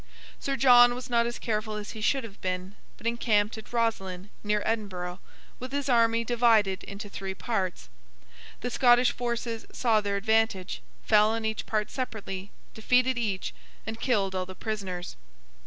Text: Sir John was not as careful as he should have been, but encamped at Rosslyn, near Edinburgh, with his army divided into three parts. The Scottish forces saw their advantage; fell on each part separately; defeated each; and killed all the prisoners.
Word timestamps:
Sir 0.39 0.55
John 0.55 0.95
was 0.95 1.11
not 1.11 1.27
as 1.27 1.37
careful 1.37 1.75
as 1.75 1.91
he 1.91 2.01
should 2.01 2.23
have 2.23 2.41
been, 2.41 2.73
but 2.97 3.05
encamped 3.05 3.55
at 3.59 3.71
Rosslyn, 3.71 4.31
near 4.43 4.63
Edinburgh, 4.65 5.19
with 5.59 5.71
his 5.71 5.89
army 5.89 6.23
divided 6.23 6.83
into 6.85 7.07
three 7.07 7.35
parts. 7.35 7.87
The 8.61 8.71
Scottish 8.71 9.11
forces 9.11 9.67
saw 9.71 10.01
their 10.01 10.17
advantage; 10.17 10.81
fell 11.05 11.29
on 11.29 11.45
each 11.45 11.67
part 11.67 11.91
separately; 11.91 12.49
defeated 12.73 13.19
each; 13.19 13.53
and 13.85 13.99
killed 13.99 14.33
all 14.33 14.47
the 14.47 14.55
prisoners. 14.55 15.17